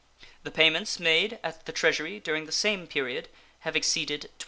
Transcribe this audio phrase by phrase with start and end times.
[0.41, 4.39] The payments made at the Treasury during the same period have exceeded $12.